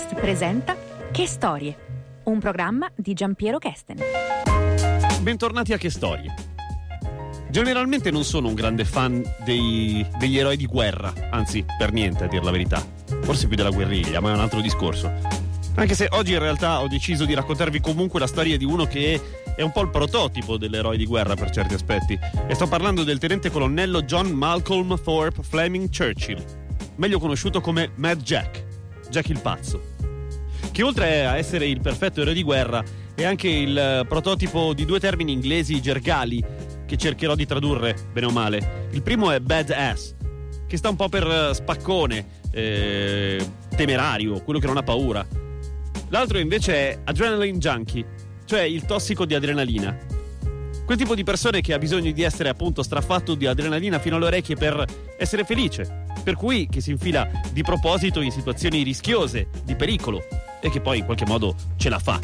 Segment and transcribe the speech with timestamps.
[0.00, 0.76] Podcast presenta
[1.10, 1.76] Che storie?
[2.24, 3.98] Un programma di Giampiero Kesten.
[5.20, 6.32] Bentornati a Che Storie.
[7.50, 12.28] Generalmente non sono un grande fan dei- degli eroi di guerra, anzi, per niente a
[12.28, 12.82] dir la verità.
[13.20, 15.12] Forse più della guerriglia, ma è un altro discorso.
[15.74, 19.20] Anche se oggi in realtà ho deciso di raccontarvi comunque la storia di uno che
[19.54, 22.18] è un po' il prototipo dell'eroe di guerra per certi aspetti.
[22.46, 26.42] E sto parlando del tenente colonnello John Malcolm Thorpe Fleming Churchill,
[26.96, 28.64] meglio conosciuto come Mad Jack,
[29.10, 29.89] Jack il pazzo
[30.70, 32.82] che oltre a essere il perfetto eroe di guerra
[33.14, 36.42] è anche il eh, prototipo di due termini inglesi gergali
[36.86, 38.88] che cercherò di tradurre bene o male.
[38.92, 40.14] Il primo è badass,
[40.66, 43.46] che sta un po' per eh, spaccone, eh,
[43.76, 45.26] temerario, quello che non ha paura.
[46.08, 48.04] L'altro invece è adrenaline junkie,
[48.44, 49.96] cioè il tossico di adrenalina.
[50.84, 54.26] Quel tipo di persone che ha bisogno di essere appunto straffatto di adrenalina fino alle
[54.26, 54.84] orecchie per
[55.16, 60.20] essere felice, per cui che si infila di proposito in situazioni rischiose, di pericolo,
[60.60, 62.20] e che poi in qualche modo ce la fa.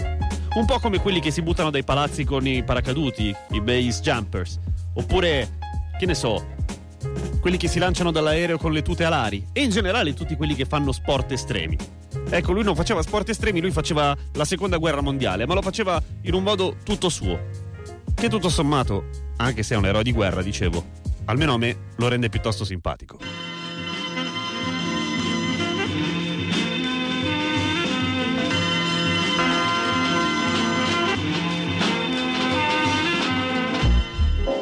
[0.54, 4.58] Un po' come quelli che si buttano dai palazzi con i paracaduti, i base jumpers,
[4.94, 5.58] oppure,
[5.98, 6.54] che ne so,
[7.40, 10.64] quelli che si lanciano dall'aereo con le tute alari, e in generale tutti quelli che
[10.64, 11.76] fanno sport estremi.
[12.28, 16.02] Ecco, lui non faceva sport estremi, lui faceva la seconda guerra mondiale, ma lo faceva
[16.22, 17.38] in un modo tutto suo.
[18.14, 19.04] Che tutto sommato,
[19.36, 20.84] anche se è un eroe di guerra, dicevo,
[21.26, 23.18] almeno a me lo rende piuttosto simpatico.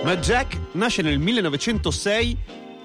[0.05, 2.37] Ma Jack nasce nel 1906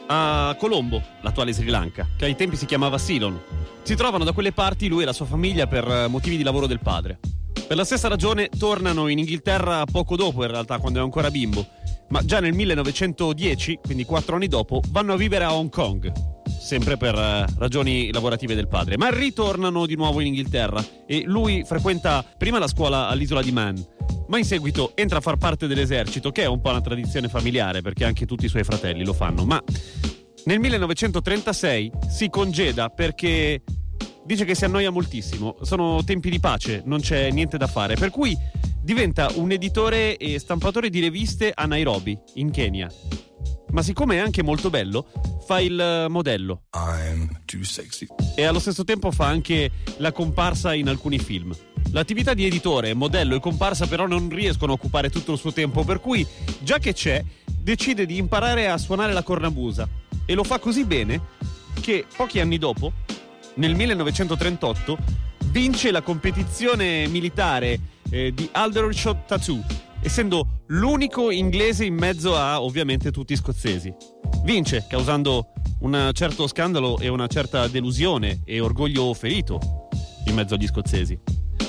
[0.08, 3.38] a Colombo, l'attuale Sri Lanka, che ai tempi si chiamava Ceylon.
[3.84, 6.66] Si trovano da quelle parti lui e la sua famiglia per eh, motivi di lavoro
[6.66, 7.20] del padre.
[7.68, 11.68] Per la stessa ragione tornano in Inghilterra poco dopo, in realtà, quando è ancora bimbo.
[12.08, 16.39] Ma già nel 1910, quindi quattro anni dopo, vanno a vivere a Hong Kong.
[16.60, 18.98] Sempre per eh, ragioni lavorative del padre.
[18.98, 23.84] Ma ritornano di nuovo in Inghilterra e lui frequenta prima la scuola all'isola di Man,
[24.28, 27.82] ma in seguito entra a far parte dell'esercito, che è un po' una tradizione familiare,
[27.82, 29.46] perché anche tutti i suoi fratelli lo fanno.
[29.46, 29.64] Ma
[30.46, 33.64] nel 1936 si congeda perché
[34.26, 35.58] dice che si annoia moltissimo.
[35.62, 37.96] Sono tempi di pace, non c'è niente da fare.
[37.96, 38.38] Per cui
[38.82, 42.90] diventa un editore e stampatore di riviste a Nairobi, in Kenya.
[43.72, 45.06] Ma siccome è anche molto bello,
[45.46, 46.64] fa il eh, modello
[48.36, 51.56] e allo stesso tempo fa anche la comparsa in alcuni film.
[51.92, 55.84] L'attività di editore, modello e comparsa però non riescono a occupare tutto il suo tempo,
[55.84, 56.26] per cui,
[56.60, 59.88] già che c'è, decide di imparare a suonare la cornamusa.
[60.26, 61.22] E lo fa così bene
[61.82, 62.92] che pochi anni dopo,
[63.56, 64.98] nel 1938,
[65.46, 69.64] vince la competizione militare eh, di Aldershot Tattoo,
[70.02, 73.94] essendo l'unico inglese in mezzo a ovviamente tutti scozzesi.
[74.44, 75.52] Vince, causando
[75.82, 79.88] un certo scandalo e una certa delusione e orgoglio ferito
[80.26, 81.18] in mezzo agli scozzesi.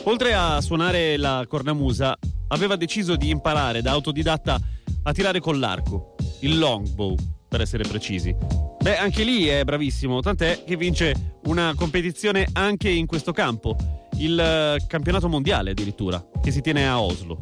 [0.05, 2.17] Oltre a suonare la cornamusa,
[2.49, 4.59] aveva deciso di imparare da autodidatta
[5.03, 7.15] a tirare con l'arco, il longbow,
[7.51, 8.35] per essere precisi.
[8.81, 13.77] Beh, anche lì è bravissimo, tant'è che vince una competizione anche in questo campo,
[14.19, 17.41] il eh, campionato mondiale addirittura, che si tiene a Oslo.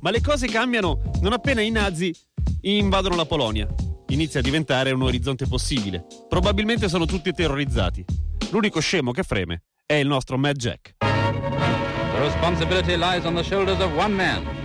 [0.00, 2.14] Ma le cose cambiano non appena i nazi
[2.60, 3.66] invadono la Polonia.
[4.08, 6.06] Inizia a diventare un orizzonte possibile.
[6.28, 8.04] Probabilmente sono tutti terrorizzati.
[8.50, 10.96] L'unico scemo che freme è il nostro Mad Jack.
[10.98, 14.55] The responsibility lies on the shoulders of one man.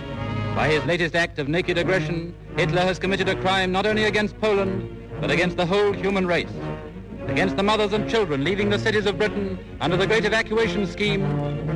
[0.54, 4.38] By his latest act of naked aggression, Hitler has committed a crime not only against
[4.38, 4.86] Poland,
[5.18, 6.52] but against the whole human race.
[7.26, 11.22] Against the mothers and children leaving the cities of Britain under the great evacuation scheme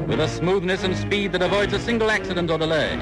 [0.07, 2.99] with a smoothness and speed that avoids a single accident or delay.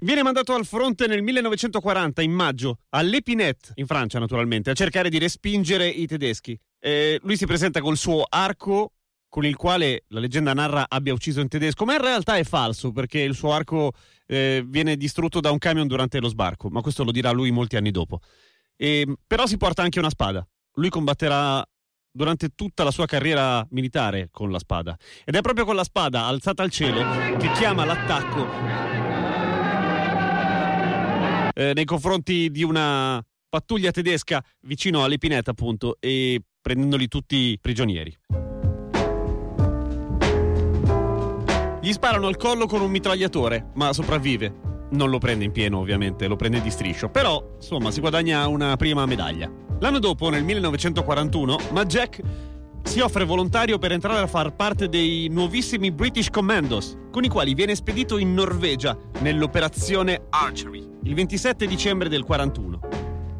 [0.00, 5.18] Viene mandato al fronte nel 1940, in maggio, all'Epinette, in Francia naturalmente, a cercare di
[5.18, 6.58] respingere i tedeschi.
[6.80, 8.92] Eh, lui si presenta col suo arco
[9.28, 12.92] con il quale la leggenda narra abbia ucciso un tedesco, ma in realtà è falso
[12.92, 13.92] perché il suo arco
[14.28, 17.76] eh, viene distrutto da un camion durante lo sbarco, ma questo lo dirà lui molti
[17.76, 18.20] anni dopo.
[18.76, 20.46] E, però si porta anche una spada.
[20.74, 21.66] Lui combatterà
[22.10, 24.96] durante tutta la sua carriera militare con la spada.
[25.24, 29.06] Ed è proprio con la spada alzata al cielo che chiama l'attacco
[31.54, 38.16] eh, nei confronti di una pattuglia tedesca vicino all'Epinetta, appunto, e prendendoli tutti prigionieri.
[41.88, 44.52] Gli sparano al collo con un mitragliatore, ma sopravvive.
[44.90, 47.08] Non lo prende in pieno, ovviamente, lo prende di striscio.
[47.08, 49.50] Però, insomma, si guadagna una prima medaglia.
[49.80, 52.20] L'anno dopo, nel 1941, Mad Jack
[52.82, 57.54] si offre volontario per entrare a far parte dei nuovissimi British Commandos, con i quali
[57.54, 62.97] viene spedito in Norvegia nell'operazione Archery, il 27 dicembre del 41.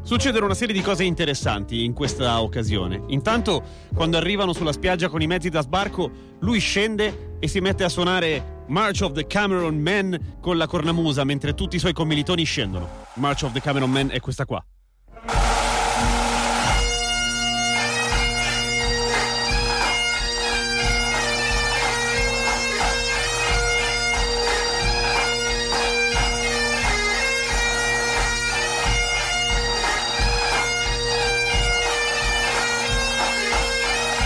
[0.09, 3.03] Succedono una serie di cose interessanti in questa occasione.
[3.09, 3.61] Intanto,
[3.93, 6.09] quando arrivano sulla spiaggia con i mezzi da sbarco,
[6.39, 11.23] lui scende e si mette a suonare March of the Cameron Men con la cornamusa
[11.25, 12.89] mentre tutti i suoi commilitoni scendono.
[13.17, 14.65] March of the Cameron Men è questa qua.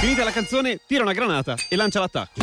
[0.03, 2.41] Finita la canzone, tira una granata e lancia l'attacco.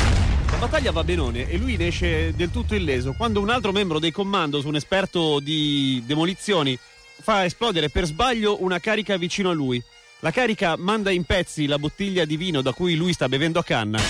[0.50, 3.98] La battaglia va benone e lui ne esce del tutto illeso quando un altro membro
[3.98, 6.74] dei commandos, un esperto di demolizioni,
[7.20, 9.80] fa esplodere per sbaglio una carica vicino a lui.
[10.20, 13.62] La carica manda in pezzi la bottiglia di vino da cui lui sta bevendo a
[13.62, 14.00] canna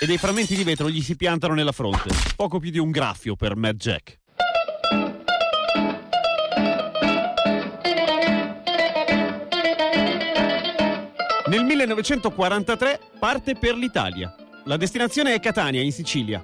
[0.00, 2.08] e dei frammenti di vetro gli si piantano nella fronte.
[2.34, 4.23] Poco più di un graffio per Mad Jack.
[11.54, 14.34] Nel 1943 parte per l'Italia.
[14.64, 16.42] La destinazione è Catania, in Sicilia,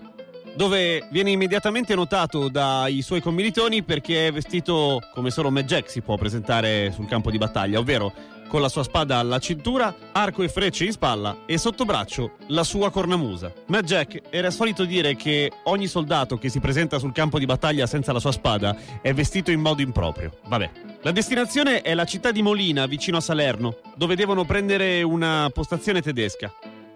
[0.54, 6.00] dove viene immediatamente notato dai suoi commilitoni perché è vestito come solo Mad Jack si
[6.00, 8.12] può presentare sul campo di battaglia, ovvero
[8.50, 12.64] con la sua spada alla cintura, arco e frecce in spalla e sotto braccio la
[12.64, 13.52] sua cornamusa.
[13.66, 17.86] Mad Jack era solito dire che ogni soldato che si presenta sul campo di battaglia
[17.86, 20.32] senza la sua spada è vestito in modo improprio.
[20.48, 20.70] Vabbè.
[21.02, 26.02] La destinazione è la città di Molina, vicino a Salerno, dove devono prendere una postazione
[26.02, 26.52] tedesca.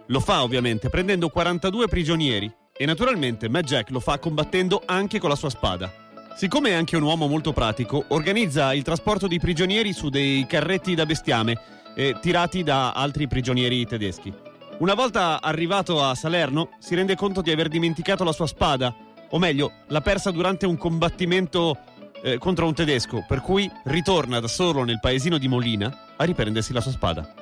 [0.07, 5.31] Lo fa ovviamente prendendo 42 prigionieri e naturalmente Mad Jack lo fa combattendo anche con
[5.31, 6.04] la sua spada.
[6.37, 10.97] Siccome è anche un uomo molto pratico, organizza il trasporto di prigionieri su dei carretti
[10.97, 11.57] da bestiame
[11.95, 14.35] eh, tirati da altri prigionieri tedeschi.
[14.79, 18.93] Una volta arrivato a Salerno, si rende conto di aver dimenticato la sua spada,
[19.31, 21.79] o meglio, l'ha persa durante un combattimento
[22.21, 26.73] eh, contro un tedesco, per cui ritorna da solo nel paesino di Molina a riprendersi
[26.73, 27.33] la sua spada.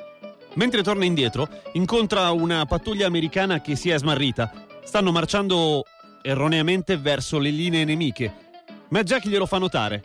[0.55, 4.53] Mentre torna indietro, incontra una pattuglia americana che si è smarrita.
[4.85, 5.87] Stanno marciando
[6.21, 8.51] erroneamente verso le linee nemiche.
[8.93, 10.05] Mad Jack glielo fa notare,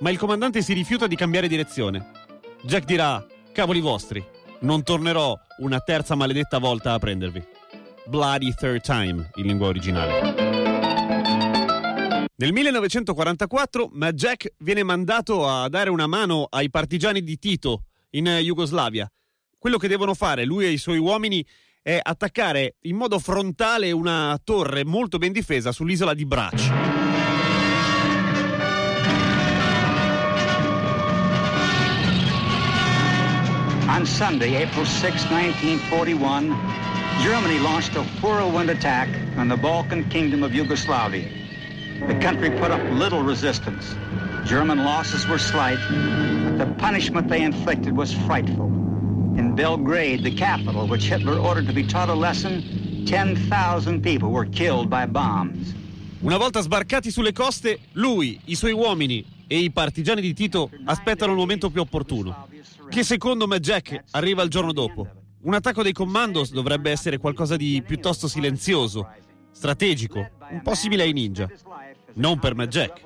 [0.00, 2.10] ma il comandante si rifiuta di cambiare direzione.
[2.60, 4.22] Jack dirà: Cavoli vostri,
[4.60, 7.42] non tornerò una terza maledetta volta a prendervi.
[8.04, 10.34] Bloody Third Time, in lingua originale.
[12.36, 18.26] Nel 1944 Mad Jack viene mandato a dare una mano ai partigiani di Tito in
[18.42, 19.10] Jugoslavia.
[19.56, 21.42] Quello che devono fare lui e i suoi uomini
[21.80, 26.87] è attaccare in modo frontale una torre molto ben difesa sull'isola di Brač.
[33.98, 36.54] On Sunday, April 6, 1941,
[37.20, 41.28] Germany launched a whirlwind attack on the Balkan kingdom of Yugoslavia.
[42.06, 43.96] The country put up little resistance.
[44.44, 45.80] German losses were slight,
[46.44, 48.66] but the punishment they inflicted was frightful.
[49.36, 54.46] In Belgrade, the capital, which Hitler ordered to be taught a lesson, 10,000 people were
[54.46, 55.74] killed by bombs.
[56.20, 61.32] Una volta sbarcati sulle coste, lui, i suoi uomini e i partigiani di Tito aspettano
[61.32, 62.46] il momento più opportuno,
[62.88, 65.06] che secondo Mad Jack arriva il giorno dopo.
[65.42, 69.08] Un attacco dei commandos dovrebbe essere qualcosa di piuttosto silenzioso,
[69.52, 71.48] strategico, un po' simile ai ninja.
[72.14, 73.02] Non per Mad Jack.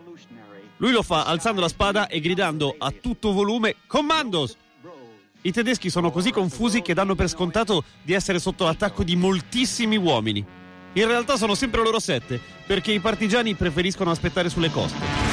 [0.79, 4.56] Lui lo fa alzando la spada e gridando a tutto volume Commandos!
[5.43, 9.96] I tedeschi sono così confusi che danno per scontato di essere sotto l'attacco di moltissimi
[9.96, 10.44] uomini.
[10.94, 15.31] In realtà sono sempre loro sette, perché i partigiani preferiscono aspettare sulle coste.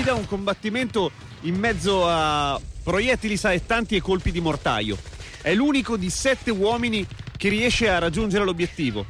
[0.00, 1.10] Guida un combattimento
[1.42, 4.96] in mezzo a proiettili saettanti e colpi di mortaio.
[5.42, 9.04] È l'unico di sette uomini che riesce a raggiungere l'obiettivo.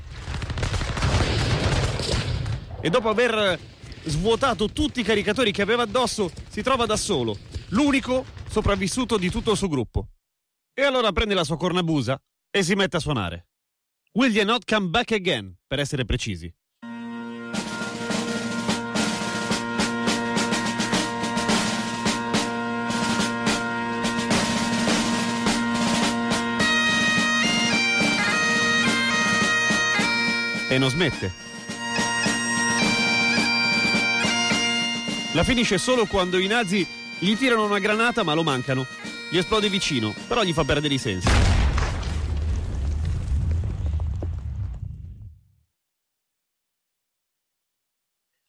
[2.80, 3.56] E dopo aver
[4.02, 9.52] svuotato tutti i caricatori che aveva addosso, si trova da solo, l'unico sopravvissuto di tutto
[9.52, 10.08] il suo gruppo.
[10.74, 12.20] E allora prende la sua cornabusa
[12.50, 13.46] e si mette a suonare.
[14.14, 16.52] Will you not come back again, per essere precisi.
[30.72, 31.32] E non smette.
[35.34, 36.86] La finisce solo quando i nazi
[37.18, 38.86] gli tirano una granata ma lo mancano.
[39.32, 41.28] Gli esplode vicino, però gli fa perdere i sensi.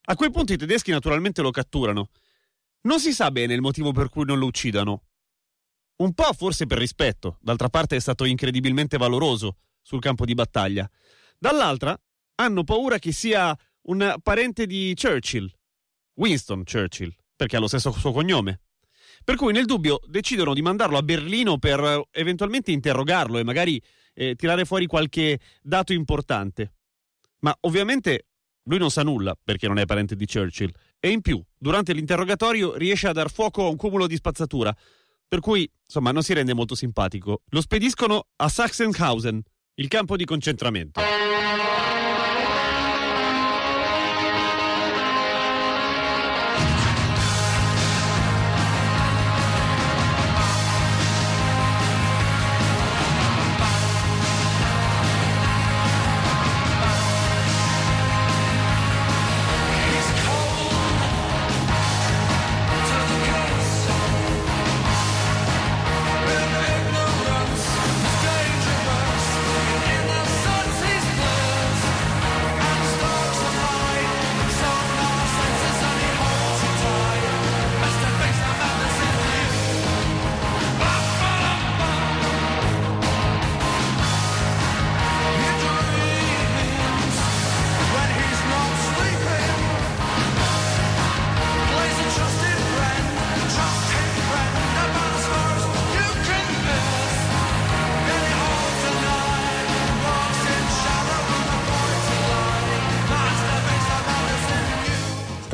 [0.03, 2.09] A quel punto i tedeschi naturalmente lo catturano.
[2.81, 5.05] Non si sa bene il motivo per cui non lo uccidano.
[5.97, 10.87] Un po' forse per rispetto, d'altra parte è stato incredibilmente valoroso sul campo di battaglia.
[11.39, 11.99] Dall'altra
[12.43, 15.49] hanno paura che sia un parente di Churchill,
[16.15, 18.61] Winston Churchill, perché ha lo stesso suo cognome.
[19.23, 23.81] Per cui nel dubbio decidono di mandarlo a Berlino per eh, eventualmente interrogarlo e magari
[24.13, 26.73] eh, tirare fuori qualche dato importante.
[27.39, 28.27] Ma ovviamente
[28.63, 32.75] lui non sa nulla perché non è parente di Churchill e in più, durante l'interrogatorio
[32.75, 34.75] riesce a dar fuoco a un cumulo di spazzatura,
[35.27, 37.41] per cui, insomma, non si rende molto simpatico.
[37.49, 39.41] Lo spediscono a Sachsenhausen,
[39.75, 40.99] il campo di concentramento.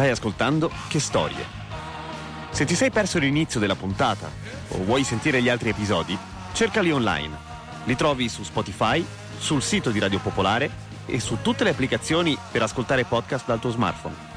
[0.07, 1.45] Stai ascoltando Che Storie.
[2.51, 4.31] Se ti sei perso l'inizio della puntata
[4.69, 6.17] o vuoi sentire gli altri episodi,
[6.53, 7.35] cercali online.
[7.83, 9.05] Li trovi su Spotify,
[9.37, 10.71] sul sito di Radio Popolare
[11.05, 14.37] e su tutte le applicazioni per ascoltare podcast dal tuo smartphone.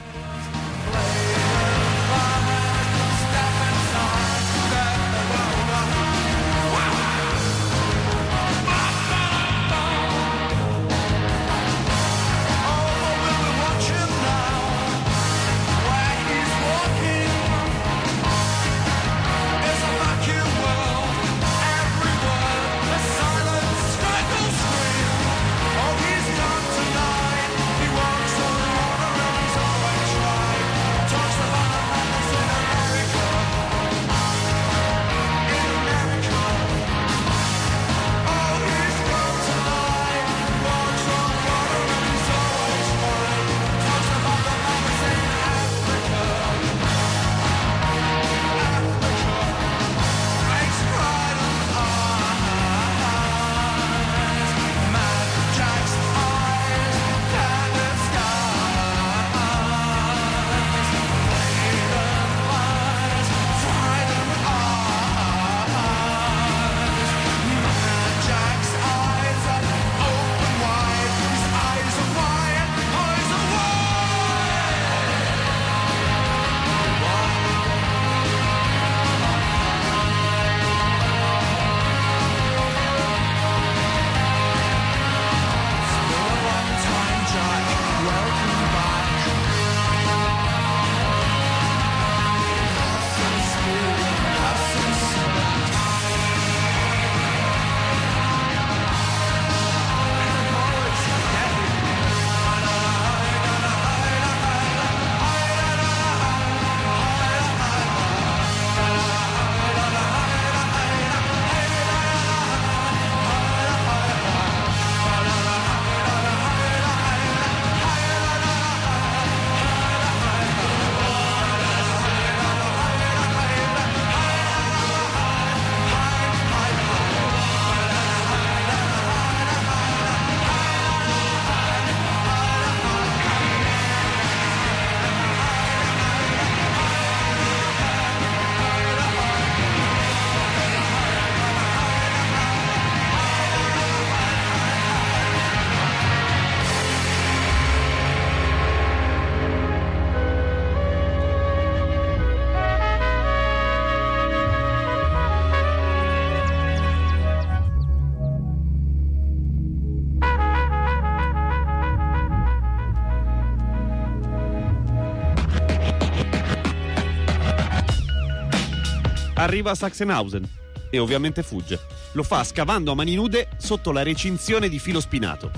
[169.41, 170.47] Arriva a Sachsenhausen
[170.91, 171.81] e ovviamente fugge.
[172.13, 175.51] Lo fa scavando a mani nude sotto la recinzione di filo spinato.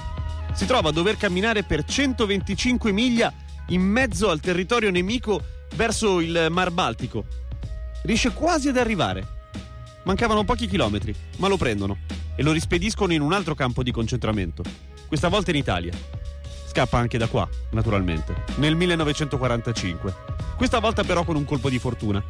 [0.54, 3.32] Si trova a dover camminare per 125 miglia
[3.68, 5.42] in mezzo al territorio nemico
[5.74, 7.24] verso il Mar Baltico.
[8.02, 9.40] Riesce quasi ad arrivare.
[10.04, 11.98] Mancavano pochi chilometri, ma lo prendono
[12.36, 14.62] e lo rispediscono in un altro campo di concentramento,
[15.08, 15.92] questa volta in Italia.
[16.66, 20.14] Scappa anche da qua, naturalmente, nel 1945.
[20.56, 22.24] Questa volta però con un colpo di fortuna.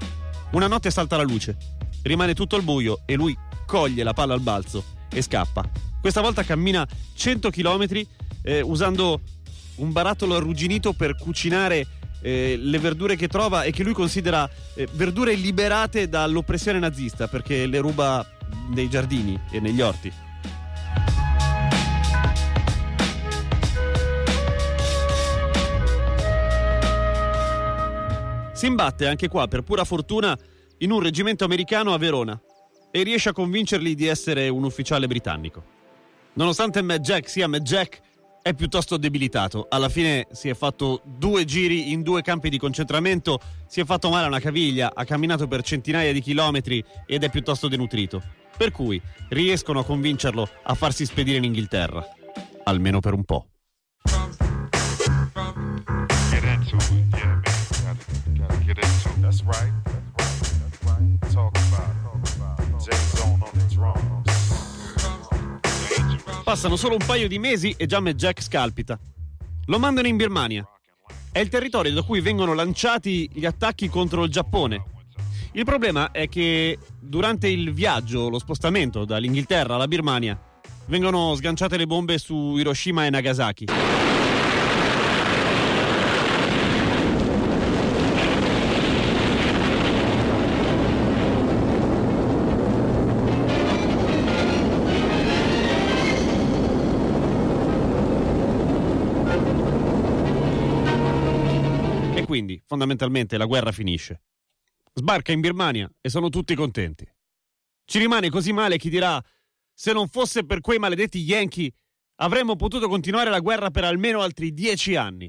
[0.52, 1.56] Una notte salta la luce,
[2.02, 5.64] rimane tutto al buio e lui coglie la palla al balzo e scappa.
[5.98, 8.04] Questa volta cammina 100 km
[8.42, 9.20] eh, usando
[9.76, 11.86] un barattolo arrugginito per cucinare
[12.20, 17.66] eh, le verdure che trova e che lui considera eh, verdure liberate dall'oppressione nazista perché
[17.66, 18.26] le ruba
[18.74, 20.12] nei giardini e negli orti.
[28.62, 30.38] Si imbatte anche qua per pura fortuna
[30.78, 32.40] in un reggimento americano a Verona
[32.92, 35.64] e riesce a convincerli di essere un ufficiale britannico.
[36.34, 38.00] Nonostante Matt Jack sia Matt Jack,
[38.40, 39.66] è piuttosto debilitato.
[39.68, 44.10] Alla fine si è fatto due giri in due campi di concentramento, si è fatto
[44.10, 48.22] male a una caviglia, ha camminato per centinaia di chilometri ed è piuttosto denutrito.
[48.56, 52.06] Per cui riescono a convincerlo a farsi spedire in Inghilterra,
[52.62, 53.48] almeno per un po'.
[59.44, 59.72] That's right.
[59.84, 60.40] That's right.
[60.60, 61.32] That's right.
[61.32, 62.58] Talk about, talk about.
[62.80, 64.30] J-Zone on the drums.
[66.44, 68.98] Passano solo un paio di mesi e già Jack scalpita.
[69.66, 70.66] Lo mandano in Birmania.
[71.32, 74.84] È il territorio da cui vengono lanciati gli attacchi contro il Giappone.
[75.52, 80.40] Il problema è che durante il viaggio, lo spostamento dall'Inghilterra alla Birmania,
[80.86, 83.66] vengono sganciate le bombe su Hiroshima e Nagasaki.
[102.82, 104.22] Fondamentalmente, la guerra finisce.
[104.94, 107.08] Sbarca in Birmania e sono tutti contenti.
[107.84, 109.22] Ci rimane così male chi dirà:
[109.72, 111.72] se non fosse per quei maledetti Yankee,
[112.16, 115.26] avremmo potuto continuare la guerra per almeno altri dieci anni.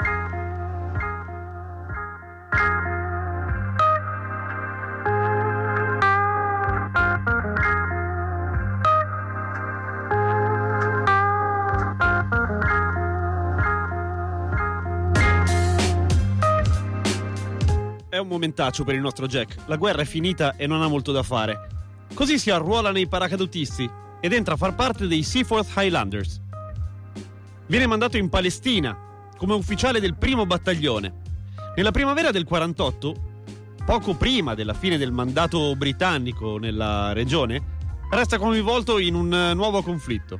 [18.24, 19.56] Un momentaccio per il nostro Jack.
[19.68, 21.68] La guerra è finita e non ha molto da fare.
[22.14, 26.42] Così si arruola nei paracadutisti ed entra a far parte dei Seaforth Highlanders.
[27.68, 28.98] Viene mandato in Palestina
[29.38, 31.22] come ufficiale del primo battaglione.
[31.76, 33.16] Nella primavera del 48,
[33.86, 37.62] poco prima della fine del mandato britannico nella regione,
[38.10, 40.40] resta coinvolto in un eh, nuovo conflitto.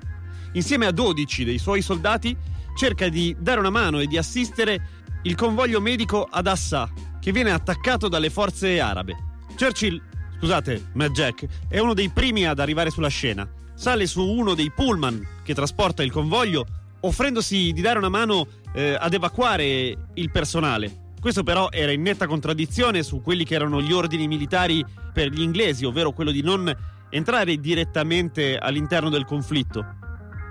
[0.54, 2.36] Insieme a 12 dei suoi soldati
[2.76, 6.90] cerca di dare una mano e di assistere il convoglio medico ad Assà,
[7.24, 9.16] che viene attaccato dalle forze arabe.
[9.58, 10.02] Churchill,
[10.38, 13.50] scusate, Matt Jack, è uno dei primi ad arrivare sulla scena.
[13.74, 16.66] Sale su uno dei pullman che trasporta il convoglio,
[17.00, 21.14] offrendosi di dare una mano eh, ad evacuare il personale.
[21.18, 25.42] Questo però era in netta contraddizione su quelli che erano gli ordini militari per gli
[25.42, 26.76] inglesi, ovvero quello di non
[27.10, 29.86] entrare direttamente all'interno del conflitto.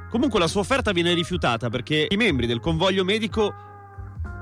[0.09, 3.53] Comunque la sua offerta viene rifiutata perché i membri del convoglio medico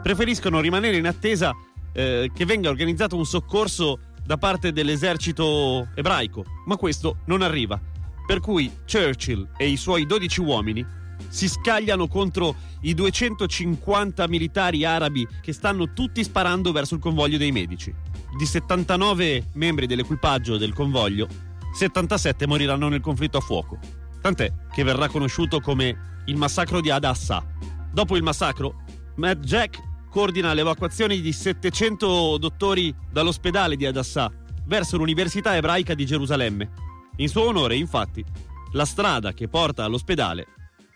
[0.00, 1.52] preferiscono rimanere in attesa
[1.92, 7.80] eh, che venga organizzato un soccorso da parte dell'esercito ebraico, ma questo non arriva.
[8.26, 10.86] Per cui Churchill e i suoi 12 uomini
[11.28, 17.52] si scagliano contro i 250 militari arabi che stanno tutti sparando verso il convoglio dei
[17.52, 17.92] medici.
[18.36, 21.26] Di 79 membri dell'equipaggio del convoglio,
[21.74, 23.78] 77 moriranno nel conflitto a fuoco.
[24.20, 27.44] Tant'è che verrà conosciuto come il massacro di Ad Assah.
[27.92, 28.82] Dopo il massacro,
[29.16, 34.30] Matt Jack coordina l'evacuazione di 700 dottori dall'ospedale di Ad Assah
[34.66, 36.70] verso l'Università ebraica di Gerusalemme.
[37.16, 38.24] In suo onore, infatti,
[38.72, 40.46] la strada che porta all'ospedale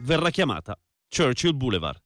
[0.00, 2.02] verrà chiamata Churchill Boulevard.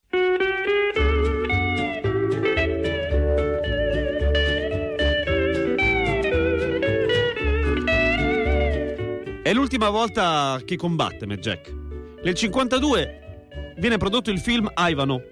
[9.42, 11.74] È l'ultima volta che combatte Jack.
[12.22, 15.22] Nel 52 viene prodotto il film Ivano,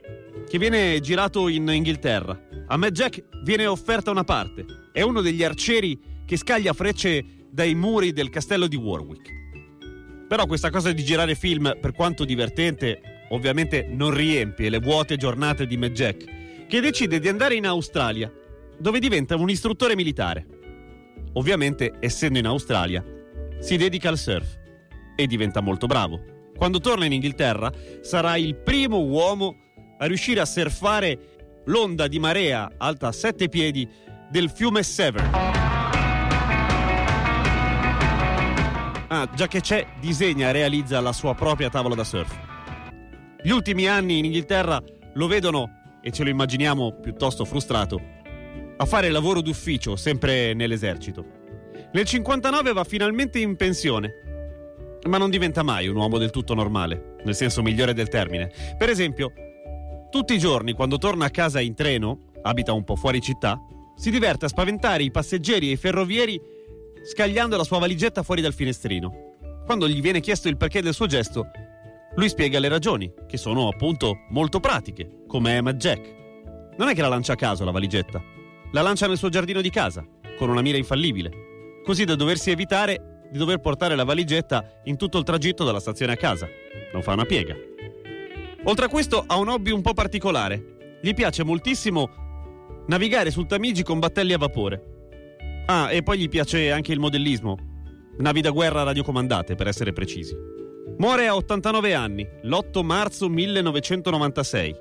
[0.48, 2.38] che viene girato in Inghilterra.
[2.66, 4.64] A Matt Jack viene offerta una parte.
[4.92, 9.30] È uno degli arcieri che scaglia frecce dai muri del castello di Warwick.
[10.28, 15.66] Però questa cosa di girare film, per quanto divertente, ovviamente non riempie le vuote giornate
[15.66, 18.32] di Matt Jack, che decide di andare in Australia,
[18.78, 20.46] dove diventa un istruttore militare.
[21.34, 23.04] Ovviamente, essendo in Australia,
[23.60, 24.58] si dedica al surf
[25.14, 26.34] e diventa molto bravo.
[26.56, 27.70] Quando torna in Inghilterra,
[28.00, 29.65] sarà il primo uomo
[29.98, 31.18] a riuscire a surfare
[31.66, 33.88] l'onda di marea alta a sette piedi
[34.30, 35.30] del fiume Severn.
[39.08, 42.36] Ah, già che c'è, disegna e realizza la sua propria tavola da surf.
[43.42, 44.82] Gli ultimi anni in Inghilterra
[45.14, 48.00] lo vedono, e ce lo immaginiamo piuttosto frustrato,
[48.76, 51.24] a fare lavoro d'ufficio, sempre nell'esercito.
[51.92, 54.12] Nel 59 va finalmente in pensione,
[55.08, 58.52] ma non diventa mai un uomo del tutto normale, nel senso migliore del termine.
[58.76, 59.32] Per esempio,
[60.16, 63.60] tutti i giorni quando torna a casa in treno, abita un po' fuori città,
[63.96, 66.40] si diverte a spaventare i passeggeri e i ferrovieri
[67.04, 69.34] scagliando la sua valigetta fuori dal finestrino.
[69.66, 71.50] Quando gli viene chiesto il perché del suo gesto,
[72.14, 76.14] lui spiega le ragioni, che sono appunto molto pratiche, come Emma Jack.
[76.78, 78.22] Non è che la lancia a caso la valigetta,
[78.72, 80.02] la lancia nel suo giardino di casa,
[80.38, 81.30] con una mira infallibile,
[81.84, 86.12] così da doversi evitare di dover portare la valigetta in tutto il tragitto dalla stazione
[86.12, 86.48] a casa.
[86.90, 87.54] Non fa una piega.
[88.68, 90.98] Oltre a questo ha un hobby un po' particolare.
[91.00, 92.24] Gli piace moltissimo
[92.88, 95.64] navigare sul Tamigi con battelli a vapore.
[95.66, 97.56] Ah, e poi gli piace anche il modellismo.
[98.18, 100.34] Navi da guerra radiocomandate, per essere precisi.
[100.98, 104.74] Muore a 89 anni, l'8 marzo 1996.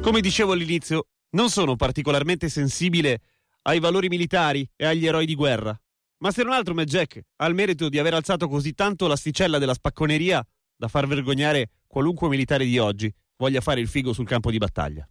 [0.00, 3.20] Come dicevo all'inizio, non sono particolarmente sensibile
[3.62, 5.78] ai valori militari e agli eroi di guerra.
[6.22, 9.58] Ma se non altro Matt Jack ha il merito di aver alzato così tanto l'asticella
[9.58, 14.50] della spacconeria da far vergognare qualunque militare di oggi voglia fare il figo sul campo
[14.50, 15.08] di battaglia.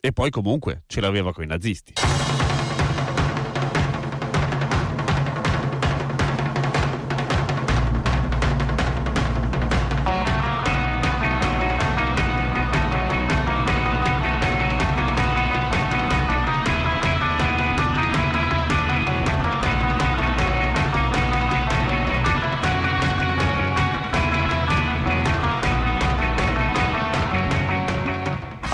[0.00, 1.92] E poi comunque ce l'aveva coi nazisti.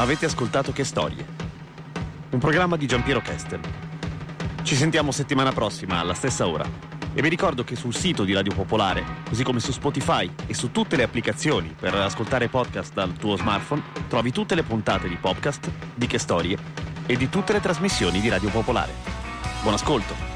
[0.04, 1.24] Avete ascoltato Che Storie?
[2.28, 3.62] Un programma di Giampiero Kesten.
[4.62, 6.68] Ci sentiamo settimana prossima alla stessa ora.
[7.14, 10.70] E vi ricordo che sul sito di Radio Popolare, così come su Spotify e su
[10.70, 15.70] tutte le applicazioni per ascoltare podcast dal tuo smartphone, trovi tutte le puntate di podcast
[15.94, 16.58] di Che Storie
[17.06, 18.92] e di tutte le trasmissioni di Radio Popolare.
[19.62, 20.33] Buon ascolto!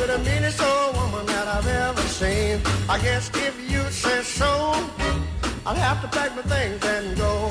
[0.00, 2.58] You're the meanest old woman that I've ever seen.
[2.88, 4.46] I guess if you say so,
[5.66, 7.50] I'll have to pack my things and go.